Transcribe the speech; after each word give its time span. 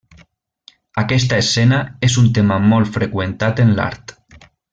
Aquesta 1.01 1.37
escena 1.45 1.81
és 2.09 2.15
un 2.23 2.31
tema 2.39 2.57
molt 2.73 2.91
freqüentat 2.97 3.63
en 3.67 3.77
l'art. 3.81 4.17